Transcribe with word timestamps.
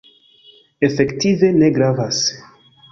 Efektive 0.87 1.53
ne 1.59 1.71
gravas. 1.77 2.25